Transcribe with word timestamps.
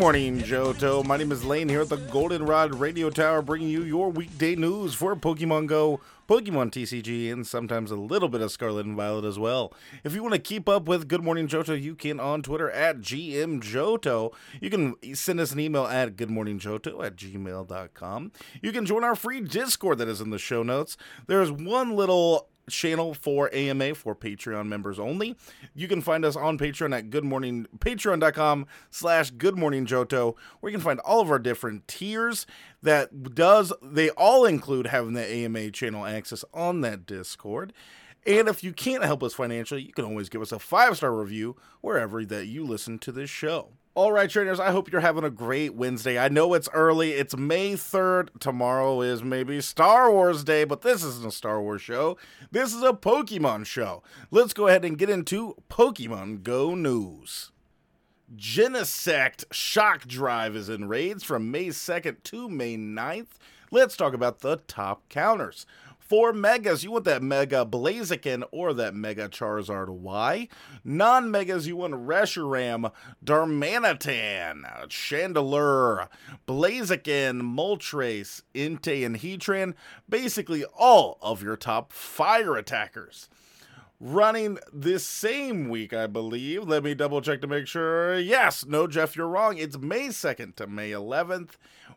morning, 0.00 0.38
Johto. 0.40 1.04
My 1.04 1.16
name 1.16 1.32
is 1.32 1.44
Lane 1.44 1.68
here 1.68 1.82
at 1.82 1.88
the 1.88 1.96
Goldenrod 1.96 2.74
Radio 2.74 3.08
Tower, 3.08 3.40
bringing 3.42 3.68
you 3.68 3.82
your 3.82 4.10
weekday 4.10 4.56
news 4.56 4.94
for 4.94 5.14
Pokemon 5.16 5.68
Go, 5.68 6.00
Pokemon 6.28 6.70
TCG, 6.70 7.32
and 7.32 7.46
sometimes 7.46 7.90
a 7.90 7.96
little 7.96 8.28
bit 8.28 8.40
of 8.40 8.50
Scarlet 8.50 8.84
and 8.84 8.96
Violet 8.96 9.24
as 9.24 9.38
well. 9.38 9.72
If 10.04 10.14
you 10.14 10.22
want 10.22 10.34
to 10.34 10.40
keep 10.40 10.68
up 10.68 10.86
with 10.86 11.08
Good 11.08 11.22
Morning 11.22 11.48
Johto, 11.48 11.80
you 11.80 11.94
can 11.94 12.20
on 12.20 12.42
Twitter 12.42 12.70
at 12.70 13.00
GMJohto. 13.00 14.32
You 14.60 14.70
can 14.70 15.14
send 15.14 15.40
us 15.40 15.52
an 15.52 15.60
email 15.60 15.86
at 15.86 16.16
goodmorningjohto 16.16 17.04
at 17.04 17.16
gmail.com. 17.16 18.32
You 18.62 18.72
can 18.72 18.86
join 18.86 19.04
our 19.04 19.14
free 19.14 19.40
Discord 19.40 19.98
that 19.98 20.08
is 20.08 20.20
in 20.20 20.30
the 20.30 20.38
show 20.38 20.62
notes. 20.62 20.96
There's 21.26 21.50
one 21.50 21.96
little 21.96 22.48
channel 22.70 23.14
for 23.14 23.52
AMA 23.54 23.94
for 23.94 24.14
Patreon 24.14 24.66
members 24.66 24.98
only. 24.98 25.36
You 25.74 25.88
can 25.88 26.00
find 26.00 26.24
us 26.24 26.36
on 26.36 26.58
Patreon 26.58 26.96
at 26.96 27.10
good 27.10 27.24
morning 27.24 27.66
patreon.com 27.78 28.66
slash 28.90 29.30
good 29.30 29.56
morning 29.56 29.86
Johto, 29.86 30.34
where 30.60 30.70
you 30.70 30.78
can 30.78 30.84
find 30.84 31.00
all 31.00 31.20
of 31.20 31.30
our 31.30 31.38
different 31.38 31.86
tiers 31.88 32.46
that 32.82 33.34
does 33.34 33.72
they 33.82 34.10
all 34.10 34.44
include 34.44 34.86
having 34.88 35.12
the 35.12 35.26
AMA 35.26 35.70
channel 35.70 36.06
access 36.06 36.44
on 36.54 36.80
that 36.80 37.06
Discord. 37.06 37.72
And 38.26 38.48
if 38.48 38.62
you 38.62 38.72
can't 38.72 39.04
help 39.04 39.22
us 39.22 39.34
financially, 39.34 39.82
you 39.82 39.92
can 39.92 40.04
always 40.04 40.28
give 40.28 40.42
us 40.42 40.52
a 40.52 40.58
five 40.58 40.96
star 40.96 41.14
review 41.14 41.56
wherever 41.80 42.24
that 42.24 42.46
you 42.46 42.64
listen 42.64 42.98
to 43.00 43.12
this 43.12 43.30
show. 43.30 43.70
All 43.96 44.12
right, 44.12 44.30
trainers, 44.30 44.60
I 44.60 44.70
hope 44.70 44.92
you're 44.92 45.00
having 45.00 45.24
a 45.24 45.30
great 45.30 45.74
Wednesday. 45.74 46.16
I 46.16 46.28
know 46.28 46.54
it's 46.54 46.68
early. 46.72 47.10
It's 47.10 47.36
May 47.36 47.72
3rd. 47.72 48.28
Tomorrow 48.38 49.00
is 49.00 49.24
maybe 49.24 49.60
Star 49.60 50.12
Wars 50.12 50.44
Day, 50.44 50.62
but 50.62 50.82
this 50.82 51.02
isn't 51.02 51.26
a 51.26 51.32
Star 51.32 51.60
Wars 51.60 51.82
show. 51.82 52.16
This 52.52 52.72
is 52.72 52.84
a 52.84 52.92
Pokemon 52.92 53.66
show. 53.66 54.04
Let's 54.30 54.52
go 54.52 54.68
ahead 54.68 54.84
and 54.84 54.96
get 54.96 55.10
into 55.10 55.56
Pokemon 55.68 56.44
Go 56.44 56.76
news. 56.76 57.50
Genesect 58.36 59.46
Shock 59.50 60.06
Drive 60.06 60.54
is 60.54 60.68
in 60.68 60.86
raids 60.86 61.24
from 61.24 61.50
May 61.50 61.66
2nd 61.66 62.22
to 62.22 62.48
May 62.48 62.76
9th. 62.76 63.38
Let's 63.72 63.96
talk 63.96 64.14
about 64.14 64.38
the 64.38 64.58
top 64.68 65.08
counters. 65.08 65.66
For 66.10 66.32
megas, 66.32 66.82
you 66.82 66.90
want 66.90 67.04
that 67.04 67.22
Mega 67.22 67.64
Blaziken 67.64 68.42
or 68.50 68.74
that 68.74 68.96
Mega 68.96 69.28
Charizard 69.28 69.90
Y. 69.90 70.48
Non 70.82 71.30
megas, 71.30 71.68
you 71.68 71.76
want 71.76 71.94
Reshiram, 71.94 72.90
Darmanitan, 73.24 74.64
Chandelure, 74.88 76.08
Blaziken, 76.48 77.42
Moltres, 77.42 78.42
Entei, 78.56 79.06
and 79.06 79.18
Heatran. 79.18 79.74
Basically, 80.08 80.64
all 80.76 81.16
of 81.22 81.44
your 81.44 81.56
top 81.56 81.92
fire 81.92 82.56
attackers 82.56 83.28
running 84.00 84.58
this 84.72 85.06
same 85.06 85.68
week, 85.68 85.92
I 85.92 86.08
believe. 86.08 86.66
Let 86.66 86.82
me 86.82 86.94
double 86.94 87.20
check 87.20 87.40
to 87.42 87.46
make 87.46 87.68
sure. 87.68 88.18
Yes, 88.18 88.66
no, 88.66 88.88
Jeff, 88.88 89.14
you're 89.14 89.28
wrong. 89.28 89.58
It's 89.58 89.78
May 89.78 90.08
2nd 90.08 90.56
to 90.56 90.66
May 90.66 90.90
11th 90.90 91.50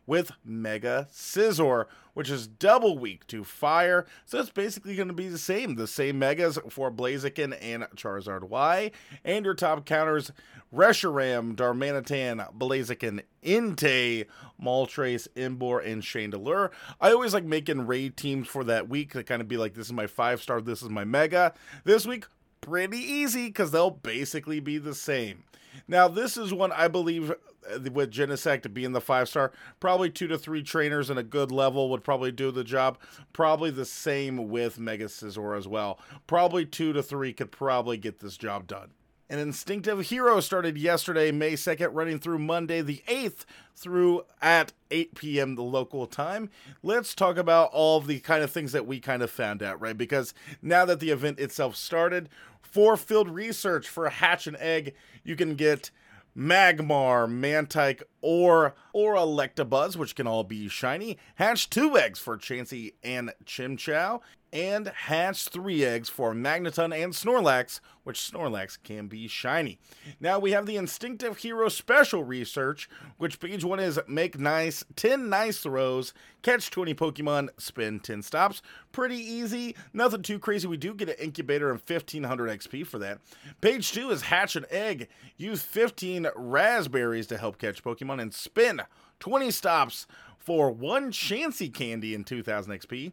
with 0.06 0.30
Mega 0.44 1.08
Scizor, 1.12 1.86
which 2.14 2.30
is 2.30 2.46
double 2.46 2.98
weak 2.98 3.26
to 3.26 3.44
fire. 3.44 4.06
So 4.24 4.40
it's 4.40 4.50
basically 4.50 4.96
going 4.96 5.08
to 5.08 5.14
be 5.14 5.28
the 5.28 5.38
same. 5.38 5.74
The 5.74 5.86
same 5.86 6.18
Megas 6.18 6.58
for 6.70 6.90
Blaziken 6.90 7.56
and 7.60 7.84
Charizard 7.96 8.44
Y. 8.44 8.90
And 9.24 9.44
your 9.44 9.54
top 9.54 9.84
counters 9.84 10.32
Reshiram, 10.74 11.54
Darmanitan, 11.54 12.52
Blaziken, 12.56 13.22
Entei, 13.44 14.26
Moltres, 14.60 15.28
Emboar, 15.36 15.86
and 15.86 16.02
Chandelure. 16.02 16.70
I 17.00 17.12
always 17.12 17.34
like 17.34 17.44
making 17.44 17.86
raid 17.86 18.16
teams 18.16 18.48
for 18.48 18.64
that 18.64 18.88
week 18.88 19.12
to 19.12 19.22
kind 19.22 19.40
of 19.40 19.48
be 19.48 19.56
like, 19.56 19.74
this 19.74 19.86
is 19.86 19.92
my 19.92 20.06
five 20.06 20.42
star, 20.42 20.60
this 20.60 20.82
is 20.82 20.88
my 20.88 21.04
mega. 21.04 21.54
This 21.84 22.06
week, 22.06 22.26
pretty 22.60 22.98
easy 22.98 23.46
because 23.46 23.70
they'll 23.70 23.90
basically 23.90 24.58
be 24.58 24.78
the 24.78 24.94
same. 24.94 25.44
Now, 25.88 26.08
this 26.08 26.36
is 26.36 26.52
one 26.52 26.72
I 26.72 26.88
believe 26.88 27.30
uh, 27.30 27.90
with 27.92 28.10
Genesect 28.10 28.72
being 28.74 28.92
the 28.92 29.00
five 29.00 29.28
star, 29.28 29.52
probably 29.80 30.10
two 30.10 30.26
to 30.28 30.38
three 30.38 30.62
trainers 30.62 31.10
in 31.10 31.18
a 31.18 31.22
good 31.22 31.50
level 31.50 31.90
would 31.90 32.04
probably 32.04 32.32
do 32.32 32.50
the 32.50 32.64
job. 32.64 32.98
Probably 33.32 33.70
the 33.70 33.84
same 33.84 34.48
with 34.48 34.78
Mega 34.78 35.06
Scizor 35.06 35.56
as 35.56 35.68
well. 35.68 35.98
Probably 36.26 36.64
two 36.64 36.92
to 36.92 37.02
three 37.02 37.32
could 37.32 37.52
probably 37.52 37.96
get 37.96 38.20
this 38.20 38.36
job 38.36 38.66
done. 38.66 38.90
An 39.30 39.38
Instinctive 39.38 40.00
Hero 40.00 40.38
started 40.40 40.76
yesterday, 40.76 41.32
May 41.32 41.54
2nd, 41.54 41.88
running 41.92 42.18
through 42.18 42.40
Monday 42.40 42.82
the 42.82 43.02
8th 43.08 43.46
through 43.74 44.22
at 44.42 44.74
8 44.90 45.14
p.m. 45.14 45.54
the 45.54 45.62
local 45.62 46.06
time. 46.06 46.50
Let's 46.82 47.14
talk 47.14 47.38
about 47.38 47.70
all 47.72 48.00
the 48.00 48.20
kind 48.20 48.44
of 48.44 48.50
things 48.50 48.72
that 48.72 48.86
we 48.86 49.00
kind 49.00 49.22
of 49.22 49.30
found 49.30 49.62
out, 49.62 49.80
right? 49.80 49.96
Because 49.96 50.34
now 50.60 50.84
that 50.84 51.00
the 51.00 51.10
event 51.10 51.40
itself 51.40 51.74
started, 51.74 52.28
for 52.60 52.98
field 52.98 53.30
research 53.30 53.88
for 53.88 54.10
Hatch 54.10 54.46
and 54.46 54.58
Egg, 54.58 54.94
you 55.22 55.36
can 55.36 55.54
get 55.54 55.90
Magmar, 56.36 57.26
Mantyke, 57.28 58.02
or 58.20 58.74
or 58.92 59.14
Electabuzz, 59.14 59.96
which 59.96 60.16
can 60.16 60.26
all 60.26 60.44
be 60.44 60.68
shiny. 60.68 61.16
Hatch 61.36 61.70
two 61.70 61.96
eggs 61.96 62.18
for 62.18 62.36
Chansey 62.36 62.94
and 63.02 63.32
Chimchar, 63.46 64.20
and 64.54 64.86
hatch 64.86 65.48
three 65.48 65.84
eggs 65.84 66.08
for 66.08 66.32
Magneton 66.32 66.94
and 66.94 67.12
Snorlax, 67.12 67.80
which 68.04 68.20
Snorlax 68.20 68.78
can 68.84 69.08
be 69.08 69.26
shiny. 69.26 69.78
Now 70.20 70.38
we 70.38 70.52
have 70.52 70.64
the 70.64 70.76
Instinctive 70.76 71.38
Hero 71.38 71.68
Special 71.68 72.22
Research, 72.22 72.88
which 73.18 73.40
page 73.40 73.64
one 73.64 73.80
is 73.80 73.98
make 74.06 74.38
nice 74.38 74.84
10 74.94 75.28
nice 75.28 75.58
throws, 75.58 76.14
catch 76.42 76.70
20 76.70 76.94
Pokemon, 76.94 77.48
spin 77.58 77.98
10 77.98 78.22
stops. 78.22 78.62
Pretty 78.92 79.16
easy, 79.16 79.74
nothing 79.92 80.22
too 80.22 80.38
crazy. 80.38 80.68
We 80.68 80.76
do 80.76 80.94
get 80.94 81.08
an 81.08 81.16
incubator 81.18 81.70
and 81.70 81.80
1500 81.80 82.60
XP 82.60 82.86
for 82.86 83.00
that. 83.00 83.18
Page 83.60 83.90
two 83.90 84.10
is 84.10 84.22
hatch 84.22 84.54
an 84.54 84.66
egg, 84.70 85.08
use 85.36 85.62
15 85.62 86.28
raspberries 86.36 87.26
to 87.26 87.38
help 87.38 87.58
catch 87.58 87.82
Pokemon, 87.82 88.22
and 88.22 88.32
spin 88.32 88.82
20 89.18 89.50
stops 89.50 90.06
for 90.44 90.70
one 90.70 91.10
Chansey 91.10 91.72
candy 91.72 92.14
in 92.14 92.22
2000 92.22 92.72
XP. 92.72 93.12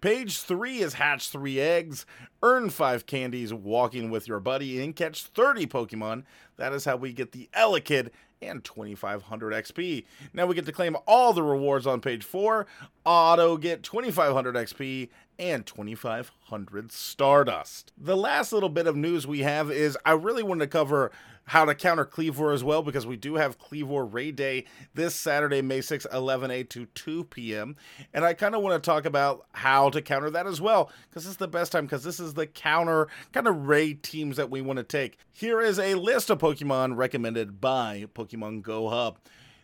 Page 0.00 0.40
3 0.40 0.78
is 0.78 0.94
hatch 0.94 1.30
3 1.30 1.60
eggs, 1.60 2.04
earn 2.42 2.70
5 2.70 3.06
candies 3.06 3.54
walking 3.54 4.10
with 4.10 4.26
your 4.26 4.40
buddy, 4.40 4.82
and 4.82 4.96
catch 4.96 5.22
30 5.22 5.66
Pokemon. 5.66 6.24
That 6.56 6.72
is 6.72 6.84
how 6.84 6.96
we 6.96 7.12
get 7.12 7.32
the 7.32 7.48
Elekid 7.54 8.10
and 8.42 8.64
2500 8.64 9.52
XP. 9.52 10.04
Now 10.32 10.46
we 10.46 10.56
get 10.56 10.66
to 10.66 10.72
claim 10.72 10.96
all 11.06 11.32
the 11.32 11.44
rewards 11.44 11.86
on 11.86 12.00
page 12.00 12.24
4. 12.24 12.66
Auto 13.04 13.56
get 13.56 13.84
2500 13.84 14.56
XP 14.56 15.08
and 15.38 15.66
2500 15.66 16.92
Stardust. 16.92 17.92
The 17.96 18.16
last 18.16 18.52
little 18.52 18.68
bit 18.68 18.86
of 18.86 18.96
news 18.96 19.26
we 19.26 19.40
have 19.40 19.70
is 19.70 19.98
I 20.04 20.12
really 20.12 20.42
wanted 20.42 20.64
to 20.64 20.68
cover 20.68 21.10
how 21.46 21.64
to 21.64 21.74
counter 21.74 22.04
Kleavor 22.04 22.54
as 22.54 22.62
well, 22.62 22.82
because 22.82 23.04
we 23.04 23.16
do 23.16 23.34
have 23.34 23.58
Kleavor 23.58 24.04
Raid 24.10 24.36
Day 24.36 24.64
this 24.94 25.14
Saturday, 25.14 25.60
May 25.60 25.80
6, 25.80 26.06
11 26.12 26.50
a 26.52 26.62
to 26.64 26.86
2 26.86 27.24
p.m. 27.24 27.74
And 28.14 28.24
I 28.24 28.32
kind 28.32 28.54
of 28.54 28.62
want 28.62 28.80
to 28.80 28.90
talk 28.90 29.04
about 29.04 29.46
how 29.52 29.90
to 29.90 30.00
counter 30.00 30.30
that 30.30 30.46
as 30.46 30.60
well, 30.60 30.90
because 31.08 31.26
is 31.26 31.38
the 31.38 31.48
best 31.48 31.72
time, 31.72 31.86
because 31.86 32.04
this 32.04 32.20
is 32.20 32.34
the 32.34 32.46
counter 32.46 33.08
kind 33.32 33.48
of 33.48 33.66
raid 33.66 34.04
teams 34.04 34.36
that 34.36 34.50
we 34.50 34.60
want 34.60 34.76
to 34.76 34.84
take. 34.84 35.18
Here 35.32 35.60
is 35.60 35.80
a 35.80 35.96
list 35.96 36.30
of 36.30 36.38
Pokemon 36.38 36.96
recommended 36.96 37.60
by 37.60 38.06
Pokemon 38.14 38.62
Go 38.62 38.88
Hub. 38.88 39.18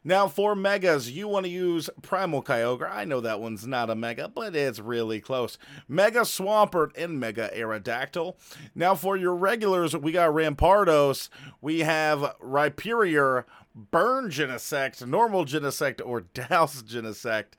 Now, 0.05 0.29
for 0.29 0.55
megas, 0.55 1.11
you 1.11 1.29
want 1.29 1.47
to 1.47 1.51
use 1.51 1.91
Primal 2.03 2.43
Kyogre. 2.43 2.91
I 2.91 3.05
know 3.05 3.21
that 3.21 3.41
one's 3.41 3.67
not 3.67 3.91
a 3.91 3.95
mega, 3.95 4.29
but 4.29 4.55
it's 4.55 4.79
really 4.79 5.21
close. 5.21 5.59
Mega 5.89 6.21
Swampert 6.21 6.97
and 6.97 7.19
Mega 7.19 7.51
Aerodactyl. 7.55 8.37
Now, 8.75 8.95
for 8.95 9.17
your 9.17 9.35
regulars, 9.35 9.97
we 9.97 10.13
got 10.13 10.31
Rampardos. 10.31 11.29
We 11.61 11.81
have 11.81 12.37
Rhyperior, 12.43 13.45
Burn 13.75 14.31
Genesect, 14.31 15.07
Normal 15.07 15.45
Genesect, 15.45 16.01
or 16.05 16.21
Douse 16.35 16.83
Genesect. 16.83 17.55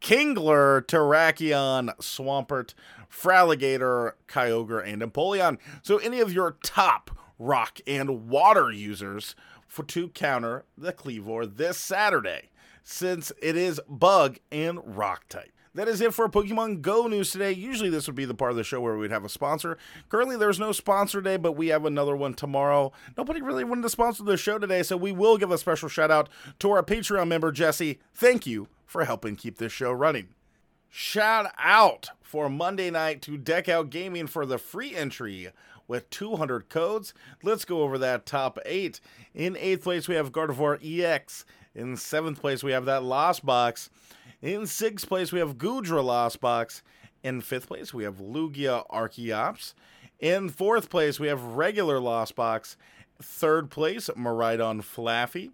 Kingler, 0.00 0.82
Terrakion, 0.82 1.94
Swampert, 1.98 2.74
Feraligatr, 3.08 4.12
Kyogre, 4.26 4.84
and 4.84 5.00
Empoleon. 5.00 5.58
So, 5.82 5.98
any 5.98 6.20
of 6.20 6.32
your 6.32 6.56
top 6.64 7.10
rock 7.38 7.80
and 7.86 8.28
water 8.28 8.70
users 8.70 9.34
for 9.72 9.82
to 9.84 10.08
counter 10.08 10.66
the 10.76 10.92
Kleavor 10.92 11.46
this 11.46 11.78
Saturday, 11.78 12.50
since 12.82 13.32
it 13.40 13.56
is 13.56 13.80
bug 13.88 14.36
and 14.50 14.78
rock 14.84 15.26
type. 15.30 15.50
That 15.74 15.88
is 15.88 16.02
it 16.02 16.12
for 16.12 16.28
Pokemon 16.28 16.82
Go 16.82 17.06
news 17.06 17.32
today. 17.32 17.52
Usually, 17.52 17.88
this 17.88 18.06
would 18.06 18.14
be 18.14 18.26
the 18.26 18.34
part 18.34 18.50
of 18.50 18.58
the 18.58 18.64
show 18.64 18.82
where 18.82 18.98
we'd 18.98 19.10
have 19.10 19.24
a 19.24 19.30
sponsor. 19.30 19.78
Currently, 20.10 20.36
there's 20.36 20.60
no 20.60 20.72
sponsor 20.72 21.22
day, 21.22 21.38
but 21.38 21.52
we 21.52 21.68
have 21.68 21.86
another 21.86 22.14
one 22.14 22.34
tomorrow. 22.34 22.92
Nobody 23.16 23.40
really 23.40 23.64
wanted 23.64 23.80
to 23.80 23.88
sponsor 23.88 24.22
the 24.24 24.36
show 24.36 24.58
today, 24.58 24.82
so 24.82 24.98
we 24.98 25.10
will 25.10 25.38
give 25.38 25.50
a 25.50 25.56
special 25.56 25.88
shout 25.88 26.10
out 26.10 26.28
to 26.58 26.70
our 26.70 26.82
Patreon 26.82 27.28
member, 27.28 27.50
Jesse. 27.50 27.98
Thank 28.12 28.46
you 28.46 28.68
for 28.84 29.06
helping 29.06 29.36
keep 29.36 29.56
this 29.56 29.72
show 29.72 29.90
running. 29.90 30.28
Shout 30.90 31.50
out 31.58 32.10
for 32.20 32.50
Monday 32.50 32.90
night 32.90 33.22
to 33.22 33.38
Deck 33.38 33.66
Out 33.70 33.88
Gaming 33.88 34.26
for 34.26 34.44
the 34.44 34.58
free 34.58 34.94
entry 34.94 35.48
with 35.88 36.08
200 36.10 36.68
codes. 36.68 37.14
Let's 37.42 37.64
go 37.64 37.82
over 37.82 37.98
that 37.98 38.26
top 38.26 38.58
eight. 38.64 39.00
In 39.34 39.56
eighth 39.56 39.82
place, 39.82 40.08
we 40.08 40.14
have 40.14 40.32
Gardevoir 40.32 40.78
EX. 40.82 41.44
In 41.74 41.96
seventh 41.96 42.40
place, 42.40 42.62
we 42.62 42.72
have 42.72 42.84
that 42.84 43.02
Lost 43.02 43.44
Box. 43.46 43.90
In 44.40 44.66
sixth 44.66 45.08
place, 45.08 45.32
we 45.32 45.38
have 45.38 45.56
Goodra 45.56 46.04
Lost 46.04 46.40
Box. 46.40 46.82
In 47.22 47.40
fifth 47.40 47.68
place, 47.68 47.94
we 47.94 48.04
have 48.04 48.16
Lugia 48.16 48.86
Archeops. 48.90 49.74
In 50.18 50.48
fourth 50.48 50.90
place, 50.90 51.18
we 51.18 51.28
have 51.28 51.42
regular 51.42 51.98
Lost 51.98 52.34
Box. 52.34 52.76
Third 53.22 53.70
place, 53.70 54.10
Miraidon 54.16 54.82
Flaaffy. 54.82 55.50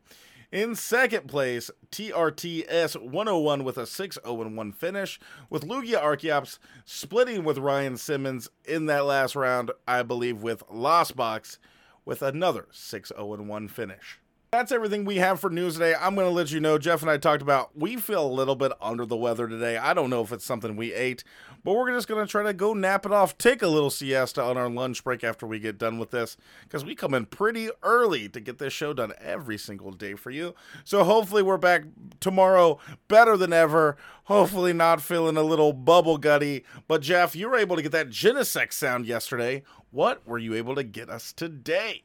In 0.50 0.74
second 0.74 1.28
place, 1.28 1.70
TRTS 1.90 2.96
101 3.02 3.64
with 3.64 3.76
a 3.76 3.86
6 3.86 4.18
0 4.24 4.48
1 4.48 4.72
finish, 4.72 5.20
with 5.50 5.68
Lugia 5.68 6.02
Archeops 6.02 6.58
splitting 6.86 7.44
with 7.44 7.58
Ryan 7.58 7.98
Simmons 7.98 8.48
in 8.64 8.86
that 8.86 9.04
last 9.04 9.36
round, 9.36 9.70
I 9.86 10.02
believe, 10.02 10.42
with 10.42 10.62
Lost 10.70 11.14
Box 11.14 11.58
with 12.06 12.22
another 12.22 12.66
6 12.70 13.12
0 13.14 13.42
1 13.42 13.68
finish. 13.68 14.20
That's 14.50 14.72
everything 14.72 15.04
we 15.04 15.16
have 15.16 15.40
for 15.40 15.50
news 15.50 15.74
today. 15.74 15.94
I'm 16.00 16.14
going 16.14 16.26
to 16.26 16.32
let 16.32 16.50
you 16.50 16.58
know, 16.58 16.78
Jeff 16.78 17.02
and 17.02 17.10
I 17.10 17.18
talked 17.18 17.42
about 17.42 17.76
we 17.76 17.96
feel 17.96 18.24
a 18.24 18.32
little 18.32 18.56
bit 18.56 18.72
under 18.80 19.04
the 19.04 19.14
weather 19.14 19.46
today. 19.46 19.76
I 19.76 19.92
don't 19.92 20.08
know 20.08 20.22
if 20.22 20.32
it's 20.32 20.46
something 20.46 20.74
we 20.74 20.94
ate, 20.94 21.22
but 21.64 21.74
we're 21.74 21.92
just 21.92 22.08
going 22.08 22.24
to 22.24 22.30
try 22.30 22.42
to 22.44 22.54
go 22.54 22.72
nap 22.72 23.04
it 23.04 23.12
off, 23.12 23.36
take 23.36 23.60
a 23.60 23.68
little 23.68 23.90
siesta 23.90 24.42
on 24.42 24.56
our 24.56 24.70
lunch 24.70 25.04
break 25.04 25.22
after 25.22 25.46
we 25.46 25.58
get 25.58 25.76
done 25.76 25.98
with 25.98 26.12
this, 26.12 26.38
because 26.62 26.82
we 26.82 26.94
come 26.94 27.12
in 27.12 27.26
pretty 27.26 27.68
early 27.82 28.26
to 28.30 28.40
get 28.40 28.56
this 28.56 28.72
show 28.72 28.94
done 28.94 29.12
every 29.20 29.58
single 29.58 29.90
day 29.90 30.14
for 30.14 30.30
you. 30.30 30.54
So 30.82 31.04
hopefully 31.04 31.42
we're 31.42 31.58
back 31.58 31.82
tomorrow 32.18 32.78
better 33.06 33.36
than 33.36 33.52
ever. 33.52 33.98
Hopefully 34.24 34.72
not 34.72 35.02
feeling 35.02 35.36
a 35.36 35.42
little 35.42 35.74
bubble 35.74 36.16
gutty. 36.16 36.64
But 36.86 37.02
Jeff, 37.02 37.36
you 37.36 37.50
were 37.50 37.56
able 37.56 37.76
to 37.76 37.82
get 37.82 37.92
that 37.92 38.08
Genesect 38.08 38.72
sound 38.72 39.04
yesterday. 39.04 39.62
What 39.90 40.26
were 40.26 40.38
you 40.38 40.54
able 40.54 40.74
to 40.74 40.84
get 40.84 41.10
us 41.10 41.34
today? 41.34 42.04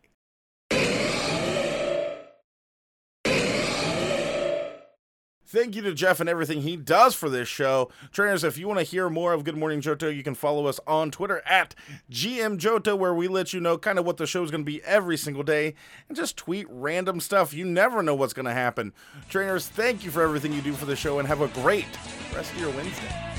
Thank 5.54 5.76
you 5.76 5.84
to 5.84 5.94
Jeff 5.94 6.20
and 6.20 6.28
everything 6.28 6.64
he 6.64 6.76
does 6.76 7.14
for 7.14 7.30
this 7.30 7.48
show. 7.48 7.92
Trainers, 8.12 8.44
if 8.44 8.58
you 8.58 8.68
want 8.68 8.80
to 8.80 8.84
hear 8.84 9.08
more 9.08 9.34
of 9.34 9.44
Good 9.44 9.56
Morning 9.56 9.82
Johto, 9.82 10.12
you 10.14 10.24
can 10.24 10.34
follow 10.34 10.66
us 10.66 10.80
on 10.88 11.12
Twitter 11.12 11.44
at 11.46 11.76
GM 12.10 12.58
Johto, 12.58 12.98
where 12.98 13.14
we 13.14 13.28
let 13.28 13.54
you 13.54 13.60
know 13.60 13.78
kind 13.78 14.00
of 14.00 14.06
what 14.06 14.18
the 14.18 14.26
show 14.26 14.44
is 14.44 14.50
going 14.50 14.62
to 14.62 14.66
be 14.66 14.84
every 14.84 15.16
single 15.16 15.44
day 15.44 15.76
and 16.10 16.18
just 16.18 16.38
tweet 16.38 16.66
random 16.72 17.20
stuff. 17.20 17.54
You 17.54 17.66
never 17.66 18.02
know 18.02 18.16
what's 18.16 18.34
going 18.34 18.48
to 18.48 18.52
happen. 18.52 18.94
Trainers, 19.30 19.68
thank 19.68 20.04
you 20.04 20.10
for 20.10 20.24
everything 20.24 20.54
you 20.54 20.62
do 20.64 20.74
for 20.74 20.86
the 20.86 20.96
show 20.96 21.20
and 21.20 21.28
have 21.28 21.42
a 21.42 21.48
great 21.50 21.86
rest 22.34 22.52
of 22.52 22.60
your 22.60 22.72
Wednesday. 22.72 23.33